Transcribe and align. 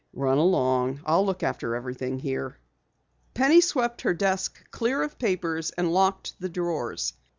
"Run 0.13 0.39
along. 0.39 1.01
I'll 1.05 1.23
look 1.23 1.43
after 1.43 1.75
everything 1.75 2.17
here." 2.17 2.57
Penny 3.35 3.61
swept 3.61 4.01
her 4.01 4.15
desk 4.15 4.67
clear 4.71 5.03
of 5.03 5.19
papers 5.19 5.69
and 5.77 5.93
locked 5.93 6.33
the 6.39 6.49
drawers. 6.49 7.13